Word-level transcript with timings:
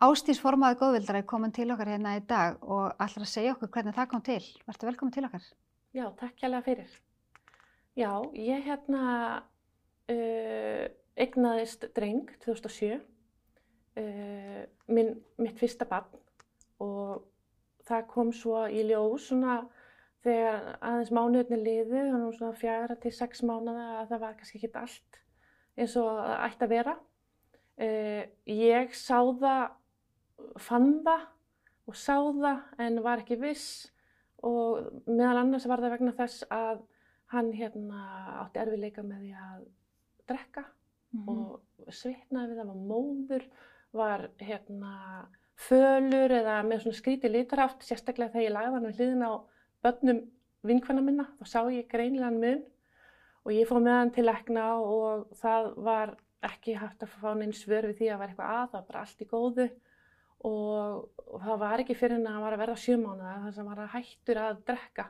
Ástís 0.00 0.38
formaði 0.40 0.78
góðvildar 0.80 1.18
er 1.18 1.24
komin 1.28 1.52
til 1.52 1.66
okkar 1.74 1.90
hérna 1.92 2.14
í 2.16 2.20
dag 2.24 2.62
og 2.64 2.94
ætlar 3.04 3.26
að 3.26 3.28
segja 3.28 3.52
okkur 3.52 3.68
hvernig 3.74 3.92
það 3.92 4.06
kom 4.08 4.22
til. 4.24 4.40
Verður 4.64 4.88
velkomin 4.88 5.12
til 5.12 5.24
okkar. 5.26 5.48
Já, 5.92 6.04
takk 6.16 6.38
kjærlega 6.40 6.64
fyrir. 6.64 6.92
Já, 8.00 8.12
ég 8.32 8.62
hérna 8.64 9.02
uh, 10.08 10.84
egnaðist 11.20 11.84
dreng 11.92 12.30
2007, 12.46 12.96
uh, 14.00 14.62
minn, 14.88 15.10
mitt 15.36 15.60
fyrsta 15.60 15.84
barn 15.90 16.16
og 16.80 17.26
það 17.84 18.06
kom 18.08 18.30
svo 18.32 18.62
í 18.72 18.86
ljós 18.88 19.26
svona 19.28 19.58
þegar 20.24 20.78
aðeins 20.78 21.12
mánuðinni 21.12 21.58
liðu, 21.60 22.06
þannig 22.06 22.38
svona 22.38 22.56
fjara 22.56 22.96
til 23.02 23.12
sex 23.18 23.44
mánuða 23.44 23.84
að 23.98 24.14
það 24.14 24.24
var 24.24 24.40
kannski 24.40 24.62
ekki 24.62 24.72
allt 24.80 25.20
eins 25.76 25.98
og 26.00 26.08
það 26.22 26.32
ætti 26.48 26.66
að 26.68 26.74
vera. 26.78 26.96
Uh, 27.76 28.24
ég 28.48 28.96
sá 28.96 29.18
það 29.44 29.76
fann 30.60 31.00
það 31.06 31.26
og 31.90 31.98
sá 31.98 32.16
það 32.16 32.84
en 32.86 33.02
var 33.04 33.22
ekki 33.22 33.38
viss. 33.40 33.90
Og 34.46 34.86
meðal 35.08 35.42
annars 35.42 35.66
var 35.68 35.82
það 35.82 35.96
vegna 35.96 36.16
þess 36.16 36.46
að 36.54 36.80
hann 37.34 37.50
hérna 37.54 38.04
átti 38.40 38.62
erfiðleika 38.62 39.04
með 39.06 39.26
því 39.26 39.34
að 39.46 39.66
drekka 40.30 40.64
mm 40.64 41.20
-hmm. 41.20 41.28
og 41.28 41.92
svitnaði 41.94 42.52
við 42.52 42.60
það 42.60 42.70
var 42.70 42.80
móður, 42.92 43.44
var 43.92 44.28
hérna 44.38 44.94
fölur 45.60 46.32
eða 46.32 46.62
með 46.64 46.82
svona 46.82 46.96
skríti 46.96 47.28
litraft, 47.28 47.84
sérstaklega 47.84 48.32
þegar 48.32 48.46
ég 48.46 48.54
lagði 48.54 48.74
hann 48.74 48.86
við 48.86 48.98
hliðin 48.98 49.28
á 49.28 49.32
börnum 49.82 50.20
vinkvæna 50.62 51.02
minna, 51.02 51.26
þá 51.38 51.44
sá 51.46 51.60
ég 51.72 51.88
greinilegan 51.88 52.40
mun. 52.40 52.64
Og 53.44 53.52
ég 53.52 53.68
fóð 53.68 53.82
með 53.82 53.98
hann 53.98 54.10
til 54.10 54.28
ekna 54.28 54.64
og 54.76 55.28
það 55.40 55.74
var 55.76 56.16
ekki 56.42 56.74
hægt 56.76 57.02
að 57.02 57.14
fá 57.20 57.34
neins 57.34 57.62
svör 57.62 57.88
við 57.88 57.96
því 57.98 58.06
að 58.08 58.12
það 58.12 58.20
var 58.20 58.28
eitthvað 58.28 58.50
að, 58.56 58.66
það 58.70 58.78
var 58.80 58.86
bara 58.88 59.00
allt 59.00 59.22
í 59.22 59.28
góðu 59.28 59.68
og, 60.46 61.08
og 61.26 61.42
það 61.44 61.58
var 61.62 61.82
ekki 61.82 61.96
fyrir 61.98 62.16
en 62.16 62.28
að 62.28 62.36
hann 62.36 62.44
var 62.46 62.56
að 62.56 62.62
verða 62.64 62.82
sjömánaða 62.84 63.40
þar 63.44 63.56
sem 63.56 63.66
hann 63.66 63.72
var 63.74 63.82
að 63.84 63.94
hættur 63.96 64.40
að 64.40 64.62
drekka 64.70 65.06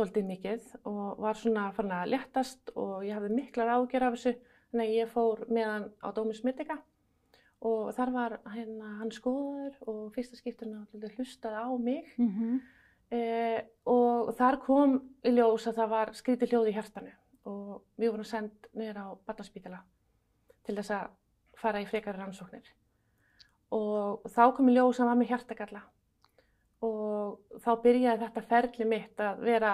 doldið 0.00 0.28
mikið 0.30 0.68
og 0.88 1.20
var 1.20 1.36
svona 1.38 1.66
farin 1.76 1.96
að 1.96 2.12
léttast 2.14 2.72
og 2.78 3.02
ég 3.04 3.16
hafði 3.16 3.36
miklar 3.36 3.72
ágjör 3.74 4.06
af 4.06 4.16
þessu 4.16 4.32
þannig 4.70 4.86
að 4.86 4.96
ég 4.96 5.12
fór 5.12 5.44
með 5.50 5.68
hann 5.68 5.86
á 6.00 6.08
Dómus 6.16 6.42
Mytika 6.46 6.78
og 7.66 7.90
þar 7.92 8.12
var 8.14 8.36
hérna, 8.54 8.94
hann 9.02 9.12
skoður 9.12 9.76
og 9.90 10.02
fyrsta 10.14 10.38
skipturna 10.38 10.86
hlustaði 11.16 11.60
á 11.60 11.68
mig 11.76 12.14
mm 12.16 12.30
-hmm. 12.30 12.60
eh, 13.10 13.60
og 13.84 14.32
þar 14.38 14.60
kom 14.64 15.00
í 15.24 15.34
ljós 15.36 15.66
að 15.68 15.76
það 15.82 15.88
var 15.88 16.14
skríti 16.14 16.48
hljóð 16.48 16.70
í 16.70 16.76
hjartanu 16.78 17.12
og 17.44 17.82
við 17.96 18.10
vorum 18.10 18.24
sendt 18.24 18.68
niður 18.72 18.96
á 19.04 19.06
Barnaspítala 19.26 19.82
til 20.64 20.76
þess 20.76 20.90
að 20.90 21.08
fara 21.56 21.80
í 21.80 21.86
frekari 21.86 22.18
rannsóknir 22.18 22.79
og 23.70 24.26
þá 24.30 24.44
kom 24.56 24.68
ég 24.68 24.78
ljós 24.78 25.00
að 25.00 25.10
maður 25.10 25.20
með 25.20 25.32
hjartagalla 25.32 25.82
og 26.86 27.60
þá 27.60 27.70
byrjaði 27.84 28.22
þetta 28.24 28.42
ferli 28.48 28.86
mitt 28.88 29.20
að 29.20 29.42
vera 29.44 29.72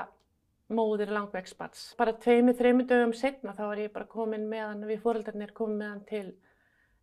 móðir 0.75 1.13
langvegsbats. 1.15 1.93
Bara 1.99 2.17
tveimur, 2.19 2.57
þreimur 2.59 2.89
dögum 2.91 3.13
setna 3.15 3.55
þá 3.55 3.63
var 3.69 3.83
ég 3.85 3.93
bara 3.95 4.09
komin 4.11 4.49
meðan 4.51 4.83
við 4.89 5.03
fóröldarnir 5.05 5.53
komum 5.55 5.79
meðan 5.79 6.03
til 6.09 6.27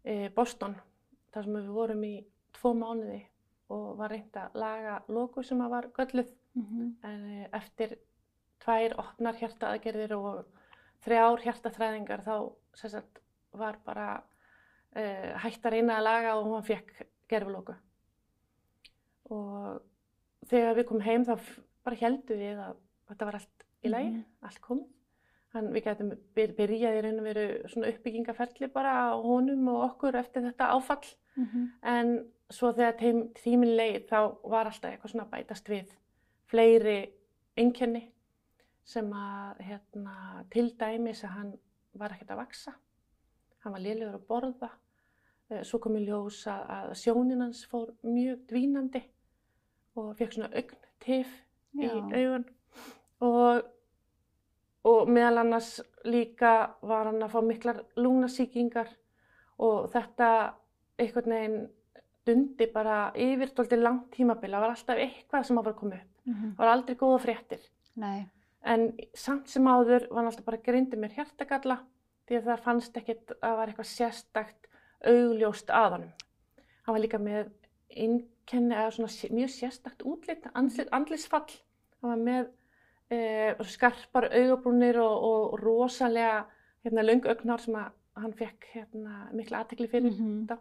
e, 0.04 0.28
Boston 0.36 0.76
þar 1.34 1.48
sem 1.48 1.56
við 1.56 1.70
vorum 1.78 2.04
í 2.04 2.16
tvo 2.58 2.74
mánuði 2.76 3.22
og 3.74 3.86
var 4.02 4.12
reynd 4.12 4.36
að 4.38 4.58
laga 4.60 4.98
loku 5.08 5.44
sem 5.48 5.64
var 5.72 5.88
gölluð 5.96 6.34
mm 6.54 6.66
-hmm. 6.66 6.92
en 7.08 7.24
e, 7.32 7.48
eftir 7.54 7.96
tvær 8.60 8.98
opnar 9.00 9.40
hjartaaðgerðir 9.40 10.16
og 10.18 10.44
þrjár 11.04 11.42
hjartaþræðingar 11.44 12.24
þá 12.28 12.36
sagt, 12.76 13.20
var 13.52 13.80
bara 13.86 14.24
uh, 14.96 15.30
hætti 15.44 15.68
að 15.68 15.76
reyna 15.76 15.98
að 15.98 16.08
laga 16.08 16.36
og 16.38 16.50
hann 16.54 16.68
fekk 16.68 17.04
gerflóku. 17.32 17.76
Og 19.34 19.82
þegar 20.50 20.78
við 20.78 20.88
komum 20.90 21.06
heim 21.06 21.26
þá 21.28 21.36
bara 21.84 22.02
heldum 22.02 22.44
við 22.44 22.60
að 22.60 22.76
þetta 23.10 23.30
var 23.30 23.40
allt 23.40 23.66
í 23.84 23.92
lagi, 23.92 24.12
mm 24.12 24.20
-hmm. 24.20 24.48
allt 24.48 24.62
komið. 24.68 24.92
Þannig 25.54 25.74
við 25.74 25.84
getum 25.86 26.14
byrjaði 26.36 26.98
í 26.98 27.02
raun 27.06 27.20
og 27.22 27.26
veru 27.28 27.48
svona 27.70 27.90
uppbyggingaferli 27.94 28.70
bara 28.74 28.94
á 29.14 29.22
honum 29.22 29.68
og 29.68 29.84
okkur 29.90 30.16
eftir 30.18 30.42
þetta 30.48 30.72
áfall. 30.74 31.10
Mm 31.36 31.46
-hmm. 31.46 31.68
En 31.84 32.26
svo 32.50 32.72
þegar 32.72 32.98
tímin 33.44 33.76
leið 33.78 34.08
þá 34.10 34.20
var 34.44 34.66
alltaf 34.66 34.92
eitthvað 34.92 35.12
svona 35.12 35.30
bætast 35.30 35.70
við 35.70 35.94
fleiri 36.46 37.14
einkenni 37.58 38.12
sem 38.84 39.14
að 39.14 39.62
hérna, 39.68 40.16
til 40.52 40.70
dæmis 40.80 41.24
að 41.24 41.36
hann 41.38 41.54
var 41.94 42.12
ekkert 42.12 42.32
að 42.32 42.42
vaksa. 42.42 42.74
Hann 43.64 43.74
var 43.74 43.84
liðlegur 43.84 44.20
að 44.20 44.28
borða 44.28 44.70
Eh, 45.54 45.62
svo 45.68 45.80
kom 45.84 45.98
ég 46.00 46.08
ljós 46.08 46.44
að 46.50 46.94
sjónin 46.98 47.44
hans 47.44 47.64
fór 47.70 47.92
mjög 48.08 48.46
dvínandi 48.50 49.02
og 50.00 50.14
fekk 50.18 50.38
svona 50.38 50.50
augn-tif 50.56 51.34
í 51.76 51.90
augun 51.90 52.46
og, 53.24 53.66
og 54.88 55.12
meðal 55.12 55.44
annars 55.44 55.76
líka 56.08 56.54
var 56.82 57.12
hann 57.12 57.22
að 57.26 57.36
fá 57.36 57.40
miklar 57.46 57.82
lúnasíkingar 58.00 58.90
og 59.64 59.92
þetta 59.94 60.30
einhvern 61.02 61.36
veginn 61.36 61.60
dundi 62.24 62.70
bara 62.72 62.98
yfirdóldi 63.20 63.78
langt 63.82 64.14
tímabili. 64.16 64.56
Það 64.56 64.64
var 64.64 64.74
alltaf 64.78 65.02
eitthvað 65.04 65.48
sem 65.50 65.60
að 65.60 65.74
koma 65.76 65.98
upp. 65.98 66.12
Mm 66.24 66.34
-hmm. 66.34 66.52
Það 66.56 66.64
var 66.64 66.72
aldrei 66.74 66.96
góða 66.96 67.20
fréttir. 67.20 67.64
Nei. 67.96 68.30
En 68.64 68.94
samt 69.14 69.50
sem 69.50 69.68
áður 69.68 70.08
var 70.10 70.18
hann 70.18 70.32
alltaf 70.32 70.46
bara 70.46 70.64
grindið 70.66 71.00
mér 71.00 71.16
hjertagalla 71.18 71.78
því 72.34 72.42
að 72.42 72.50
það 72.52 72.66
fannst 72.68 72.98
ekkert 73.00 73.34
að 73.40 73.58
var 73.60 73.72
eitthvað 73.72 73.90
sérstakt 73.90 74.70
augljóst 75.04 75.72
að 75.74 75.96
honum. 75.98 76.12
Hann 76.84 76.96
var 76.96 77.04
líka 77.04 77.20
með 77.22 77.52
innkenni 78.04 78.76
eða 78.76 78.92
svona 78.96 79.36
mjög 79.38 79.52
sérstakt 79.54 80.06
útlitt, 80.08 80.48
andlisfall. 80.54 81.50
Hann 82.02 82.14
var 82.14 82.22
með 82.24 82.50
e, 83.14 83.20
skarpar 83.70 84.30
augabrúnir 84.32 85.00
og, 85.04 85.28
og 85.30 85.58
rosalega 85.62 86.46
hérna, 86.84 87.06
laung 87.06 87.28
augnar 87.30 87.64
sem 87.64 87.78
hann 87.78 88.38
fekk 88.38 88.70
hérna, 88.74 89.28
miklu 89.34 89.60
aðtekli 89.60 89.90
fyrir 89.92 90.12
mm 90.12 90.18
-hmm. 90.18 90.42
þetta. 90.42 90.58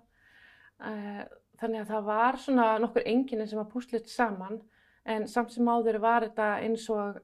E, 0.83 1.27
þannig 1.63 1.81
að 1.81 1.91
það 1.95 2.05
var 2.11 2.37
svona 2.37 2.69
nokkur 2.79 3.07
enginni 3.07 3.47
sem 3.47 3.59
var 3.59 3.71
púslit 3.71 4.09
saman 4.09 4.61
en 5.05 5.29
samt 5.29 5.53
sem 5.53 5.69
áður 5.69 5.99
var 5.99 6.23
þetta 6.23 6.49
eins 6.63 6.89
og 6.91 7.21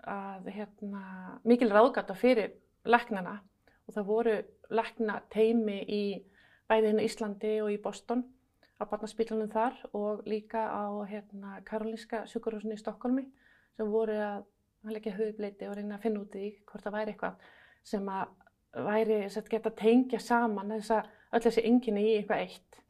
að 0.00 0.46
hérna, 0.48 1.38
mikil 1.44 1.70
ráðgata 1.70 2.14
fyrir 2.14 2.54
læknana 2.84 3.40
og 3.90 3.96
það 3.96 4.06
voru 4.06 4.34
lækna 4.70 5.16
teimi 5.34 5.80
í 5.82 6.02
bæði 6.70 6.92
hérna 6.92 7.06
Íslandi 7.08 7.56
og 7.64 7.72
í 7.74 7.80
Boston 7.82 8.22
á 8.78 8.86
barnaspílunum 8.86 9.50
þar 9.50 9.74
og 9.92 10.22
líka 10.30 10.62
á 10.70 10.86
hérna, 11.10 11.58
Karolinska 11.66 12.22
sjúkurhúsinu 12.30 12.78
í 12.78 12.80
Stokkólmi 12.80 13.26
sem 13.76 13.90
voru 13.90 14.14
að 14.14 14.46
leggja 14.94 15.16
höfubleiti 15.18 15.66
og 15.68 15.74
reyna 15.76 15.98
að 15.98 16.06
finna 16.06 16.22
út 16.22 16.36
í 16.38 16.52
hvort 16.70 16.86
það 16.86 16.96
væri 16.96 17.14
eitthvað 17.14 17.50
sem 17.90 18.08
að 18.08 18.30
væri 18.86 19.18
að 19.26 19.50
geta 19.50 19.74
tengja 19.76 20.20
saman 20.22 20.72
þess 20.76 20.94
að 20.94 21.10
öll 21.34 21.44
þessi 21.48 21.66
ynginni 21.66 22.06
í 22.06 22.16
eitthvað 22.20 22.44
eitt. 22.46 22.80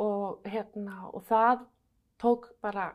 Og, 0.00 0.40
hérna, 0.48 0.96
og 1.12 1.24
það 1.28 1.66
tók 2.20 2.48
bara 2.64 2.90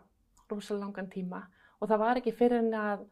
rosalega 0.49 0.85
langan 0.85 1.09
tíma. 1.13 1.45
Og 1.79 1.89
það 1.89 2.01
var 2.01 2.19
ekki 2.19 2.33
fyrir 2.37 2.61
en 2.61 2.73
að 2.77 3.05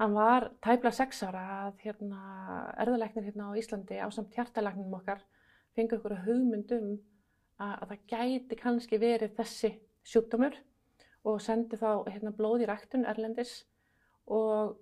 hann 0.00 0.14
var 0.16 0.50
tæpla 0.64 0.90
sex 0.94 1.22
ára 1.26 1.44
að 1.68 1.82
hérna, 1.84 2.20
erðalæknir 2.82 3.28
hérna 3.28 3.50
á 3.54 3.58
Íslandi 3.58 3.98
á 4.02 4.08
samt 4.10 4.34
hjartalæknum 4.34 4.96
okkar 4.98 5.22
fengu 5.76 5.98
ykkur 5.98 6.16
að 6.16 6.24
hugmyndum 6.28 6.88
að, 7.58 7.74
að 7.82 7.92
það 7.92 8.06
gæti 8.12 8.58
kannski 8.60 9.00
verið 9.02 9.36
þessi 9.38 9.74
sjúkdómur 10.04 10.56
og 11.24 11.40
sendi 11.40 11.78
þá 11.80 12.04
hérna, 12.10 12.34
blóð 12.36 12.64
í 12.64 12.68
ræktun 12.68 13.06
erlendis 13.08 13.62
og 14.26 14.74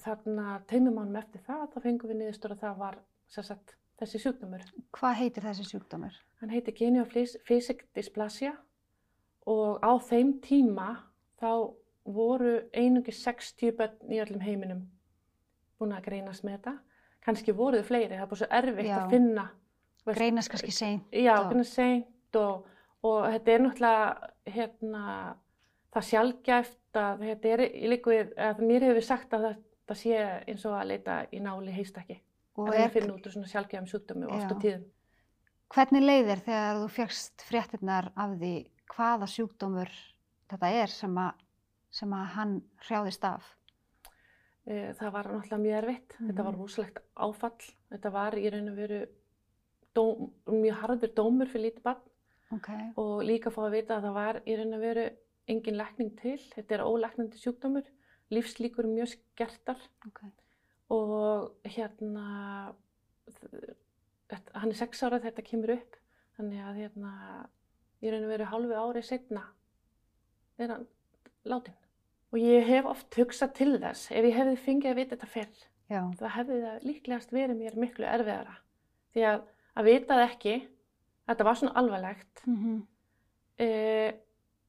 þarna 0.00 0.60
teimum 0.70 0.98
ánum 1.00 1.20
eftir 1.20 1.44
það 1.46 1.68
þá 1.74 1.78
fengum 1.84 2.10
við 2.10 2.20
niðurstur 2.20 2.54
að 2.54 2.64
það 2.64 2.80
var 2.80 2.98
sagt, 3.30 3.76
þessi 4.00 4.20
sjúkdómur. 4.24 4.64
Hvað 4.96 5.18
heitir 5.20 5.46
þessi 5.46 5.66
sjúkdómur? 5.68 6.16
Hann 6.40 6.52
heitir 6.54 6.76
Geniofisic 6.76 7.84
dysplasia 7.96 8.54
og 9.48 9.80
á 9.84 9.92
þeim 10.04 10.38
tíma 10.44 10.88
þá 11.40 11.50
voru 12.14 12.56
einungi 12.76 13.12
60 13.14 13.76
börn 13.78 14.12
í 14.12 14.20
öllum 14.22 14.44
heiminum 14.44 14.84
búin 15.80 15.96
að 15.96 16.06
greinast 16.10 16.44
með 16.44 16.58
þetta. 16.58 16.76
Kannski 17.24 17.52
voruð 17.56 17.84
fleiri, 17.88 18.16
það 18.16 18.24
er 18.24 18.30
bara 18.30 18.40
svo 18.40 18.48
erfitt 18.60 18.88
Já. 18.88 18.98
að 18.98 19.14
finna 19.14 19.50
Greinast 20.08 20.50
kannski 20.50 20.72
seint. 20.72 21.08
Já, 21.12 21.34
greinast 21.48 21.76
seint 21.76 22.38
og, 22.40 22.66
og 23.04 23.26
þetta 23.34 23.52
er 23.52 23.64
náttúrulega 23.64 24.54
hérna, 24.54 25.02
það 25.92 26.06
sjálfgæft 26.10 27.00
að 27.00 27.26
þetta 27.26 27.52
er 27.54 27.64
í 27.66 27.90
líkuð, 27.92 28.32
að 28.48 28.62
mér 28.64 28.88
hefur 28.88 29.06
sagt 29.06 29.36
að 29.36 29.46
þetta 29.50 29.98
sé 30.00 30.22
eins 30.48 30.64
og 30.68 30.78
að 30.78 30.88
leita 30.94 31.18
í 31.34 31.42
náli 31.44 31.74
heistakki. 31.76 32.16
Og 32.58 32.70
að 32.70 32.80
það 32.80 32.96
finna 32.96 33.14
út 33.14 33.28
úr 33.28 33.36
svona 33.36 33.52
sjálfgæfum 33.52 33.90
sjúkdömi 33.90 34.30
oft 34.30 34.50
á 34.52 34.56
tíðum. 34.56 34.88
Hvernig 35.70 36.02
leiðir 36.02 36.42
þegar 36.48 36.80
þú 36.80 36.88
fjagst 36.96 37.44
fréttinnar 37.46 38.10
af 38.18 38.32
því 38.40 38.54
hvaða 38.90 39.28
sjúkdómur 39.30 39.92
þetta 40.50 40.72
er 40.80 40.90
sem 40.90 41.20
að, 41.22 41.44
sem 41.94 42.12
að 42.14 42.28
hann 42.36 42.54
hrjáðist 42.86 43.24
af? 43.26 43.48
Eh, 44.66 44.92
það 44.98 45.14
var 45.16 45.30
náttúrulega 45.30 45.62
mjög 45.64 45.78
erfitt. 45.80 46.16
Mm. 46.18 46.28
Þetta 46.28 46.44
var 46.44 46.52
mhm. 46.54 46.60
rosalegt 46.60 47.02
áfall. 47.14 47.72
Þetta 47.90 48.14
var 48.14 48.38
í 48.38 48.46
raun 48.54 48.70
og 48.70 48.78
veru 48.78 49.00
dóm, 49.96 50.28
mjög 50.46 50.80
harður 50.84 51.14
dómur 51.16 51.50
fyrir 51.50 51.70
lítið 51.70 51.86
barn 51.88 52.06
ok, 52.54 52.68
og 53.00 53.24
líka 53.26 53.52
fá 53.54 53.64
að 53.64 53.74
vita 53.78 53.96
að 53.96 54.06
það 54.06 54.16
var 54.18 54.38
í 54.44 54.56
raun 54.58 54.76
og 54.76 54.84
veru 54.84 55.06
engin 55.50 55.78
lækning 55.78 56.12
til. 56.20 56.36
Þetta 56.54 56.76
er 56.76 56.84
ólæknandi 56.86 57.40
sjúkdómur, 57.40 57.88
lífslíkur 58.34 58.88
mjög 58.90 59.14
skertar 59.14 59.82
ok, 60.06 60.22
og 60.94 61.66
hérna, 61.66 62.26
hann 64.30 64.70
er 64.70 64.78
sex 64.78 65.02
ára 65.02 65.18
þegar 65.18 65.30
þetta 65.30 65.48
kemur 65.50 65.74
upp, 65.78 65.98
þannig 66.38 66.64
að 66.66 66.80
hérna, 66.84 67.14
í 68.00 68.12
raun 68.12 68.26
og 68.28 68.34
veru 68.34 68.50
hálfu 68.52 68.80
ári 68.84 69.04
setna 69.06 69.44
er 70.60 70.74
hann 70.76 70.88
látin. 71.48 71.79
Og 72.30 72.38
ég 72.38 72.66
hef 72.68 72.86
oft 72.86 73.16
hugsað 73.18 73.54
til 73.58 73.72
þess, 73.82 74.10
ef 74.14 74.26
ég 74.28 74.36
hefði 74.36 74.58
fengið 74.62 74.92
að 74.92 74.98
vita 75.00 75.16
þetta 75.16 75.30
fyrr, 75.32 75.62
já, 75.90 76.00
það 76.20 76.34
hefði 76.36 76.58
það 76.62 76.84
líklegast 76.86 77.32
verið 77.34 77.56
mér 77.58 77.78
miklu 77.82 78.06
erfiðara. 78.06 78.54
Því 79.10 79.24
að 79.32 79.40
að 79.78 79.88
vita 79.88 80.16
það 80.18 80.26
ekki, 80.28 80.54
þetta 81.30 81.46
var 81.46 81.58
svona 81.58 81.76
alvarlegt, 81.80 82.42
mhm, 82.46 82.78
uh, 83.66 84.10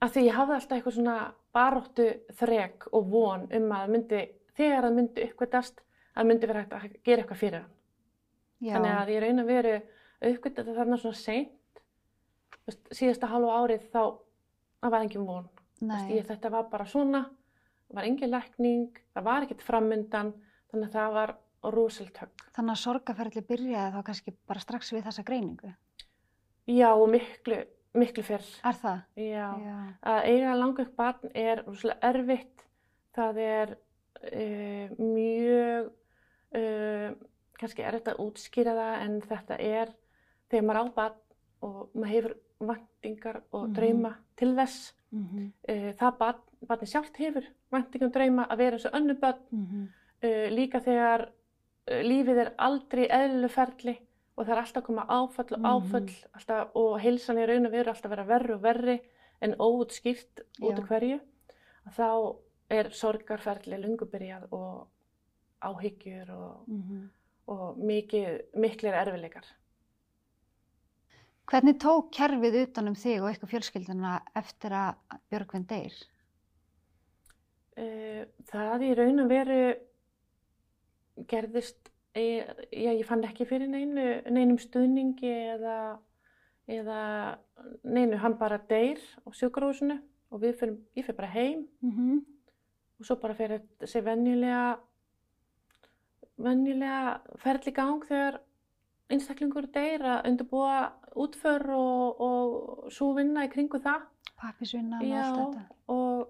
að 0.01 0.15
því 0.15 0.25
ég 0.25 0.37
hafði 0.37 0.57
alltaf 0.57 0.77
eitthvað 0.77 0.97
svona 0.97 1.15
baróttu 1.53 2.07
þrek 2.39 2.87
og 2.91 3.09
von 3.11 3.47
um 3.53 3.71
að 3.77 3.95
myndi, 3.95 4.21
þegar 4.57 4.87
það 4.87 4.97
myndi 4.97 5.25
uppgötast, 5.27 5.81
að 6.17 6.27
myndi 6.27 6.49
vera 6.49 6.63
hægt 6.63 6.75
að 6.75 6.95
gera 7.05 7.23
eitthvað 7.23 7.41
fyrir 7.41 7.61
hann. 7.61 7.73
já, 8.59 8.73
Þannig 8.75 8.95
að 8.97 9.11
ég 9.13 9.23
raun 9.23 9.43
að 9.43 9.51
veru 9.51 9.75
uppgötta 10.31 10.63
þetta 10.63 10.77
þarna 10.79 10.97
svona 11.01 11.19
seint, 11.19 11.83
síðasta 12.91 13.29
hálfa 13.31 13.59
árið 13.61 13.85
þá, 13.91 14.01
það 14.81 14.93
var 14.95 15.05
engin 15.05 15.27
von. 15.27 15.47
Veist, 15.81 16.11
ég, 16.13 16.25
þetta 16.27 16.51
var 16.53 16.67
bara 16.69 16.85
svona, 16.85 17.23
það 17.91 17.99
var 17.99 18.07
engin 18.07 18.31
lækning, 18.31 18.99
það 19.11 19.25
var 19.27 19.45
ekkert 19.45 19.63
framundan, 19.67 20.33
þannig 20.71 20.87
að 20.87 20.97
það 20.97 21.15
var 21.17 21.33
rosalega 21.75 22.25
högg. 22.25 22.43
þannig 22.55 22.73
að 22.73 22.81
sorgaferðli 22.81 23.43
byrjaði 23.49 23.93
þá 23.95 24.03
kannski 24.07 24.33
bara 24.47 24.63
strax 24.63 24.91
við 24.95 25.03
þessa 25.09 25.25
greiningu. 25.27 25.71
Já, 26.71 26.89
miklu, 27.11 27.57
miklu 27.93 28.23
fyrr. 28.23 28.47
Er 28.63 28.77
það? 28.79 29.01
Já. 29.19 29.47
Já, 29.65 29.77
að 30.13 30.19
eiga 30.31 30.55
langveikt 30.55 30.95
barn 30.95 31.33
er 31.35 31.63
rosalega 31.65 32.13
erfitt. 32.13 32.65
Það 33.11 33.41
er 33.43 33.73
uh, 33.75 34.93
mjög, 35.01 35.91
uh, 36.55 37.09
kannski 37.59 37.83
erfitt 37.83 38.13
að 38.13 38.23
útskýra 38.23 38.77
það 38.77 38.95
en 39.01 39.19
þetta 39.27 39.59
er 39.59 39.91
þegar 40.47 40.67
maður 40.69 40.81
á 40.81 40.85
barn 40.95 41.19
og 41.61 41.81
maður 41.93 42.15
hefur 42.15 42.37
væntingar 42.67 43.41
og 43.51 43.67
Mhm. 43.69 43.73
drauma 43.75 44.15
til 44.37 44.55
þess. 44.55 44.93
mhm, 45.11 45.51
Uh, 45.69 45.91
það 45.93 46.17
barn, 46.17 46.39
barni 46.67 46.87
sjálft 46.87 47.17
hefur 47.17 47.43
væntingar 47.71 48.05
og 48.07 48.13
drauma 48.13 48.45
að 48.49 48.57
vera 48.57 48.71
eins 48.77 48.85
og 48.85 48.93
önnu 48.93 49.19
barn. 49.19 49.39
mhm, 49.51 49.87
Uh, 50.23 50.47
líka 50.53 50.79
þegar 50.79 51.21
uh, 51.91 52.01
lífið 52.03 52.37
er 52.37 52.51
aldrei 52.59 53.07
eðlileg 53.09 53.49
ferli 53.51 53.97
og 54.37 54.45
það 54.45 54.51
er 54.51 54.61
alltaf 54.61 54.83
að 54.83 54.85
koma 54.85 55.05
áfall 55.09 55.53
og 55.53 55.59
Mhm. 55.59 55.65
áfall 55.65 56.09
alltaf, 56.33 56.69
og 56.75 56.99
heilsan 57.01 57.37
í 57.37 57.45
raun 57.47 57.65
og 57.65 57.71
veru 57.71 57.89
alltaf 57.89 58.11
að 58.11 58.15
vera 58.15 58.23
verri 58.25 58.53
og 58.53 58.61
verri 58.61 58.99
en 59.41 59.53
óutskýrt 59.55 60.43
út 60.61 60.77
af 60.79 60.87
hverju 60.87 61.19
þá 61.97 62.35
er 62.69 62.89
sorgarferli 62.91 63.77
lungu 63.81 64.05
byrjað 64.05 64.47
og 64.51 64.87
áhyggjur 65.61 66.29
og, 66.29 66.63
mhm. 66.67 67.09
og 67.47 67.77
mikið, 67.77 68.41
miklir 68.55 68.93
erfileikar. 68.93 69.45
Hvernig 71.51 71.75
tók 71.83 72.13
kerfið 72.15 72.61
utan 72.61 72.87
um 72.87 72.95
þig 72.95 73.17
og 73.19 73.27
eitthvað 73.27 73.49
fjölskylduna 73.51 74.11
eftir 74.39 74.71
að 74.71 75.17
Björgvin 75.33 75.65
deyr? 75.67 75.95
Uh, 77.75 78.21
það 78.47 78.85
í 78.87 78.91
raun 78.95 79.23
og 79.23 79.31
veru 79.31 79.57
gerðist, 81.27 81.91
e, 82.15 82.23
já, 82.71 82.91
ég 82.93 83.03
fann 83.07 83.25
ekki 83.27 83.47
fyrir 83.49 83.67
neinu, 83.67 84.05
neinum 84.31 84.59
stuðningi 84.63 85.31
eða, 85.57 85.75
eða 86.71 87.01
neinu, 87.83 88.19
hann 88.23 88.37
bara 88.39 88.61
deyr 88.71 89.01
á 89.27 89.29
sjúkrahúsinu 89.35 89.99
og 90.31 90.45
fyrir, 90.45 90.77
ég 90.95 91.03
fyrir 91.03 91.19
bara 91.19 91.33
heim 91.35 91.67
Mm 91.83 92.21
og 93.01 93.07
svo 93.07 93.15
bara 93.17 93.33
fyrir 93.33 93.63
þessi 93.81 93.97
venjulega, 94.05 94.77
venjulega 96.37 97.15
ferli 97.41 97.71
í 97.71 97.73
gang 97.73 98.03
þegar 98.05 98.35
einstaklingur 99.09 99.65
deyr 99.73 100.05
að 100.05 100.27
undirbúa 100.29 100.75
útför 101.15 101.65
og, 101.75 102.21
og 102.21 102.91
svo 102.93 103.11
vinna 103.17 103.45
í 103.45 103.51
kringu 103.51 103.79
það. 103.83 104.05
Pappisvinnan 104.41 105.01
og 105.03 105.09
Já, 105.09 105.23
allt 105.23 105.41
þetta? 105.41 105.79
og, 105.93 106.29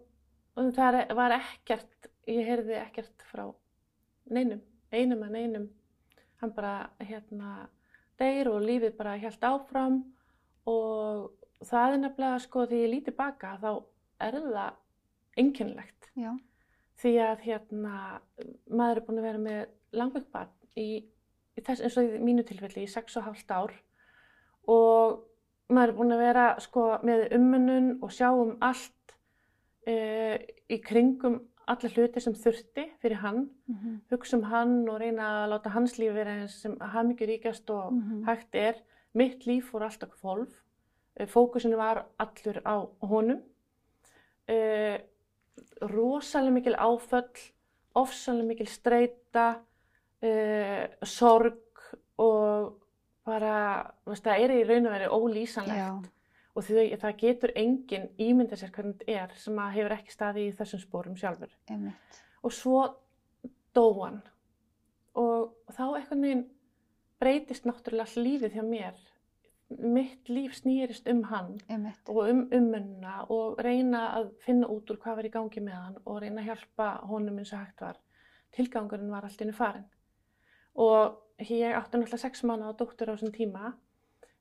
og 0.60 0.72
það 0.76 0.98
var 1.16 1.36
ekkert, 1.38 2.10
ég 2.28 2.48
heyrði 2.50 2.80
ekkert 2.82 3.24
frá 3.30 3.46
neinum, 4.32 4.62
einum 4.92 5.24
að 5.28 5.38
neinum. 5.38 5.70
Hann 6.42 6.54
bara 6.56 6.90
hérna 7.00 7.70
deyr 8.20 8.50
og 8.52 8.62
lífið 8.66 8.98
bara 8.98 9.16
helt 9.22 9.44
áfram 9.46 10.02
og 10.70 11.32
það 11.66 11.94
er 11.96 12.02
nefnilega 12.02 12.40
sko 12.44 12.66
því 12.70 12.82
ég 12.84 12.92
líti 12.96 13.14
baka 13.16 13.56
þá 13.62 13.70
er 14.22 14.40
það 14.42 14.80
einkennilegt. 15.42 16.10
Já, 16.20 16.34
Því 17.02 17.12
að 17.24 17.40
hérna 17.48 17.94
maður 18.70 19.00
er 19.00 19.06
búin 19.08 19.22
að 19.22 19.26
vera 19.26 19.40
með 19.42 19.62
langveikt 19.98 20.28
barn 20.34 20.52
í, 20.78 21.02
í 21.58 21.62
þess, 21.66 21.82
eins 21.82 21.96
og 21.98 22.06
í 22.06 22.20
mínu 22.22 22.44
tilfelli 22.46 22.84
í 22.86 22.90
sex 22.92 23.16
og 23.18 23.26
hálft 23.26 23.50
ár 23.50 23.74
og 24.68 25.22
maður 25.72 25.90
er 25.90 25.96
búin 25.98 26.12
að 26.16 26.20
vera 26.26 26.48
sko 26.60 26.84
með 27.08 27.30
umönnun 27.38 27.92
og 28.04 28.12
sjá 28.12 28.30
um 28.34 28.58
allt 28.62 29.16
uh, 29.88 30.38
í 30.70 30.78
kringum 30.84 31.40
alla 31.72 31.90
hluti 31.94 32.20
sem 32.20 32.34
þurfti 32.36 32.84
fyrir 33.00 33.22
hann, 33.22 33.46
mhm, 33.70 34.00
hugsa 34.12 34.36
um 34.38 34.44
hann 34.50 34.90
og 34.90 35.00
reyna 35.00 35.28
að 35.46 35.52
láta 35.54 35.70
hans 35.72 35.94
líf 36.00 36.14
vera 36.14 36.34
eins 36.42 36.58
sem 36.62 36.76
hamingjur 36.80 37.30
ríkast 37.30 37.70
og 37.70 37.94
Mhm. 37.94 38.24
hægt 38.28 38.56
er. 38.56 38.76
Mitt 39.14 39.46
líf 39.46 39.72
fór 39.72 39.84
alltaf 39.84 40.10
kvolf, 40.20 40.52
uh, 41.20 41.26
fókusinu 41.26 41.78
var 41.78 42.06
allur 42.20 42.62
á 42.66 42.76
honum. 43.02 43.42
Uh, 44.50 44.98
rosalega 45.82 46.52
mikil 46.52 46.76
áföll, 46.76 47.52
ofsalega 47.96 48.48
mikil 48.48 48.68
streyta, 48.68 49.62
uh, 50.24 50.88
sorg 51.04 51.58
og 52.18 52.81
bara, 53.28 53.54
veist, 54.06 54.26
það 54.26 54.44
er 54.46 54.56
í 54.56 54.64
raun 54.66 54.90
og 54.90 54.96
veru 54.96 55.20
ólýsanlegt 55.20 55.78
já, 55.78 55.92
og 56.56 56.66
því 56.68 56.88
það 57.02 57.20
getur 57.22 57.54
enginn 57.56 58.10
ímynda 58.20 58.58
sér 58.60 58.74
hvernig 58.76 59.00
þetta 59.00 59.20
er 59.24 59.38
sem 59.40 59.62
að 59.62 59.76
hefur 59.78 59.96
ekki 59.98 60.16
staði 60.16 60.48
í 60.48 60.56
þessum 60.58 60.84
spórum 60.84 61.18
sjálfur. 61.20 61.54
einmitt. 61.70 62.22
Og 62.42 62.54
svo 62.56 62.82
dó 63.76 63.86
hann 64.02 64.22
og 65.16 65.54
þá 65.76 65.84
einhvern 65.86 66.26
veginn 66.26 66.44
breytist 67.22 67.68
náttúrulega 67.68 68.22
lífið 68.26 68.58
hjá 68.58 68.64
mér. 68.66 69.00
Mitt 69.72 70.28
líf 70.28 70.58
snýrist 70.58 71.08
um 71.08 71.22
hann 71.30 71.54
Einmitt. 71.70 72.10
og 72.10 72.26
um 72.28 72.42
umönnuna 72.52 73.22
og 73.30 73.60
reyna 73.64 74.02
að 74.18 74.32
finna 74.44 74.68
út 74.68 74.90
úr 74.92 75.00
hvað 75.00 75.16
var 75.16 75.28
í 75.30 75.32
gangi 75.32 75.64
með 75.64 75.78
hann 75.78 75.98
og 76.06 76.20
reyna 76.22 76.42
að 76.42 76.50
hjálpa 76.50 76.88
honum 77.08 77.40
eins 77.40 77.54
og 77.54 77.60
hægt 77.60 77.82
var. 77.86 78.00
Tilgangurinn 78.52 79.12
var 79.12 79.24
allt 79.24 79.42
innu 79.42 79.54
farin. 79.56 79.86
Og 80.76 81.18
ég 81.42 81.74
átti 81.76 81.98
náttúrulega 81.98 82.18
sex 82.22 82.44
mánu 82.48 82.70
á 82.70 82.72
dóttur 82.78 83.10
á 83.12 83.16
þessum 83.16 83.34
tíma 83.36 83.74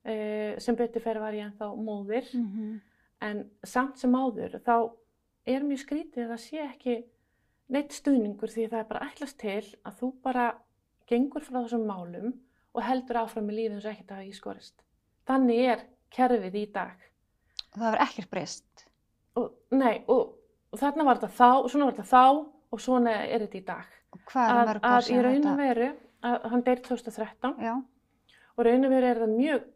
eh, 0.05 0.55
sem 0.59 0.77
betur 0.77 1.03
fyrir 1.03 1.21
var 1.21 1.33
ég 1.35 1.47
ennþá 1.49 1.71
móðir 1.77 2.29
Mhm, 2.35 2.81
en 3.21 3.51
samt 3.65 3.99
sem 3.99 4.13
áður 4.15 4.59
þá 4.65 4.91
er 5.47 5.61
mjög 5.65 5.81
skrítið 5.85 6.25
að 6.27 6.31
það 6.35 6.43
sé 6.45 6.59
ekki 6.65 6.95
neitt 7.71 7.93
stuðningur 7.93 8.49
því 8.53 8.69
það 8.71 8.79
er 8.81 8.89
bara 8.91 9.07
ætlast 9.11 9.39
til 9.39 9.65
að 9.85 9.99
þú 10.01 10.13
bara 10.23 10.47
gengur 11.11 11.43
frá 11.43 11.61
þessum 11.65 11.85
málum 11.87 12.33
og 12.75 12.83
heldur 12.87 13.17
áfram 13.25 13.47
með 13.49 13.55
lífið 13.59 13.75
eins 13.77 13.85
og 13.87 13.93
ekkert 13.93 14.11
hafa 14.15 14.25
í 14.29 14.33
skorist. 14.37 14.83
Þannig 15.27 15.61
er 15.73 15.81
kerfið 16.11 16.55
í 16.61 16.65
dag. 16.73 16.97
Og 17.73 17.79
það 17.81 17.91
var 17.91 18.03
ekkert 18.05 18.31
breyst. 18.31 18.85
Og, 19.39 19.51
nei, 19.71 20.05
og, 20.09 20.37
og 20.73 20.79
þarna 20.79 21.05
var 21.07 21.19
þetta 21.21 21.35
þá, 21.35 21.69
svona 21.71 21.85
var 21.89 21.95
þetta 21.95 22.11
þá 22.11 22.23
og 22.71 22.81
svona 22.81 23.11
er 23.27 23.41
þetta 23.45 23.59
í 23.59 23.65
dag. 23.67 23.87
Og 24.15 24.21
hvað 24.31 24.51
er 24.51 24.57
Að, 24.61 24.67
mörg 24.71 24.85
ár 24.87 24.97
að 25.01 25.11
í 25.11 25.19
raun 25.23 25.37
þetta? 25.37 25.51
og 25.53 25.59
veru, 25.65 25.89
að 25.91 26.10
hann 26.23 26.65
deyr 26.67 26.83
2013 26.85 27.61
Já, 27.65 27.75
og 28.57 28.67
raun 28.67 28.87
og 28.87 28.93
veru 28.93 29.09
er 29.09 29.21
það 29.23 29.35
mjög 29.37 29.67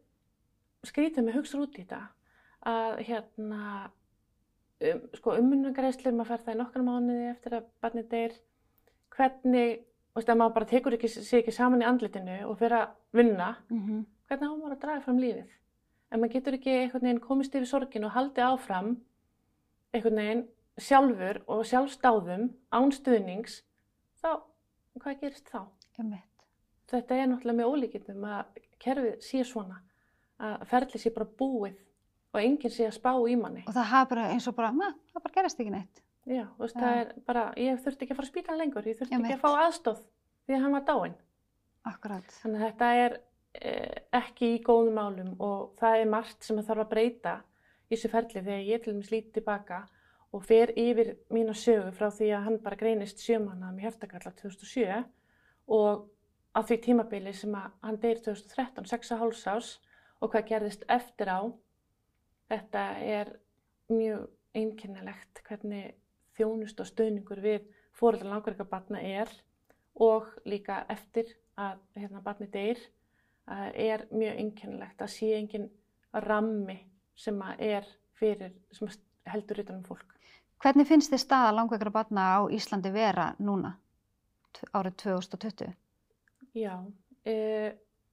skrítið 0.85 1.27
með 1.27 1.39
hugsa 1.39 1.61
út 1.63 1.79
í 1.79 1.85
þetta 1.85 2.01
að 2.69 3.01
hérna 3.09 3.63
um, 4.85 5.03
sko 5.17 5.37
ummunagreðslur, 5.41 6.17
maður 6.17 6.33
fær 6.33 6.45
það 6.47 6.55
í 6.55 6.61
nokkana 6.61 6.87
mánuði 6.89 7.27
eftir 7.31 7.59
að 7.59 7.69
barnið 7.85 8.09
deyr. 8.13 8.39
Hvernig, 9.15 9.85
þú 10.13 10.21
veist 10.21 10.33
að 10.33 10.41
maður 10.41 10.57
bara 10.57 10.71
tekur 10.73 10.97
ekki, 10.97 11.11
sig 11.15 11.41
ekki 11.41 11.55
saman 11.55 11.85
í 11.85 11.89
andlitinu 11.89 12.41
og 12.49 12.59
fyrir 12.61 12.79
að 12.81 12.97
vinna, 13.15 13.51
mhm, 13.71 14.03
hvernig 14.29 14.51
á 14.51 14.55
maður 14.57 14.77
að 14.77 14.83
draga 14.87 15.05
fram 15.05 15.21
lífið? 15.23 15.55
En 16.11 16.21
maður 16.21 16.35
getur 16.37 16.59
ekki 16.59 16.75
einhvern 16.81 17.07
veginn 17.09 17.23
komist 17.23 17.55
yfir 17.55 17.71
sorgin 17.71 18.09
og 18.09 18.15
haldið 18.17 18.49
áfram 18.49 18.91
einhvern 19.95 20.21
veginn 20.21 20.45
sjálfur 20.81 21.41
og 21.47 21.63
sjálfstáðum 21.71 22.51
án 22.75 22.93
stuðnings 22.95 23.63
þá, 24.19 24.43
hvað 24.99 25.21
gerist 25.23 25.51
þá? 25.53 25.71
einmitt. 25.99 26.34
Þetta 26.95 27.19
er 27.19 27.29
náttúrulega 27.31 27.59
með 27.61 27.73
ólíkindum 27.73 28.25
að 28.31 28.63
kerfið 28.85 29.19
sé 29.25 29.43
svona 29.49 29.81
að 30.45 30.65
ferli 30.71 31.01
sé 31.01 31.13
bara 31.15 31.29
búið 31.41 31.77
og 32.35 32.41
enginn 32.43 32.73
sé 32.75 32.89
að 32.89 32.97
spá 32.97 33.13
í 33.31 33.37
manni. 33.39 33.63
Og 33.69 33.77
það 33.77 33.91
hafa 33.93 34.09
bara 34.11 34.25
eins 34.35 34.49
og 34.51 34.57
bara, 34.57 34.73
na, 34.75 34.91
það 35.13 35.27
bara 35.27 35.37
gerist 35.39 35.61
ekki 35.63 35.75
neitt. 35.75 36.01
Já, 36.25 36.43
þú 36.57 36.65
veist, 36.65 36.75
Já. 36.75 36.81
það 36.81 36.99
er 37.03 37.13
bara, 37.29 37.45
ég 37.61 37.81
þurfti 37.85 38.05
ekki 38.05 38.15
að 38.15 38.19
fara 38.19 38.27
að 38.27 38.33
spýta 38.33 38.57
lengur, 38.59 38.89
ég 38.89 38.99
þurfti 38.99 39.13
ekki 39.13 39.21
Einmitt. 39.21 39.37
að 39.37 39.45
fá 39.45 39.65
aðstóð 39.65 40.03
því 40.45 40.57
að 40.57 40.63
hann 40.65 40.75
var 40.75 40.85
dáinn. 40.89 41.17
Akkurát. 41.85 42.37
Þannig 42.41 42.61
að 42.63 42.65
þetta 42.65 42.89
er 43.05 43.17
eh, 43.61 43.99
ekki 44.19 44.51
í 44.55 44.63
góðum 44.65 44.97
málum 44.99 45.35
og 45.45 45.75
það 45.81 45.99
er 46.01 46.11
margt 46.15 46.47
sem 46.47 46.63
þarf 46.65 46.87
að 46.87 46.95
breyta 46.95 47.35
í 47.91 47.95
þessu 47.95 48.11
ferli 48.15 48.41
þegar 48.41 48.65
ég 48.71 48.83
til 48.83 48.95
dæmis 48.95 49.13
lítið 49.13 49.37
tilbaka 49.39 49.83
og 50.35 50.43
fer 50.49 50.73
yfir 50.81 51.13
mína 51.31 51.55
sögu 51.55 51.93
frá 51.95 52.09
því 52.11 52.31
að 52.35 52.47
hann 52.49 52.59
bara 52.65 52.81
greinist 52.81 53.21
sjömanna 53.23 53.71
með 53.75 53.87
hjartakalla 53.87 54.33
2007 54.41 55.05
og 55.77 56.09
á 56.55 56.61
því 56.63 56.79
tímabili 56.87 57.35
sem 57.35 57.55
að 57.59 57.73
hann 57.83 58.01
deyr 58.03 58.23
2013, 58.23 58.87
6,5 58.87 59.43
ás 59.51 59.71
og 60.23 60.31
hvað 60.33 60.49
gerðist 60.53 60.85
eftir 60.89 61.31
á. 61.31 61.41
Þetta 62.49 62.85
er 63.03 63.33
mjög 63.91 64.29
einkennilegt 64.55 65.43
hvernig 65.49 65.95
þjónust 66.39 66.81
og 66.81 66.89
stöðningur 66.89 67.43
við 67.43 67.67
fóröldar 67.95 68.31
langverka 68.31 68.67
batna 68.69 69.01
er 69.03 69.31
og 69.95 70.27
líka 70.47 70.85
eftir 70.91 71.35
að 71.59 71.79
hérna, 71.95 72.23
batni 72.23 72.49
deyr 72.51 72.81
er 73.47 74.07
mjög 74.11 74.41
einkennilegt 74.41 75.03
að 75.03 75.13
sé 75.15 75.31
engin 75.37 75.69
rammi 76.25 76.79
sem 77.19 77.39
er 77.59 77.87
fyrir, 78.19 78.55
sem 78.73 78.89
heldur 79.31 79.63
utan 79.63 79.81
um 79.81 79.87
fólk. 79.87 80.11
Hvernig 80.63 80.89
finnst 80.89 81.13
þið 81.13 81.23
staða 81.23 81.55
langveikra 81.59 81.93
batna 81.93 82.27
á 82.39 82.41
Íslandi 82.51 82.91
vera 82.95 83.33
núna, 83.39 83.75
árið 84.73 84.97
2020? 85.03 85.75
Já, 86.55 86.77
uh, 86.79 87.71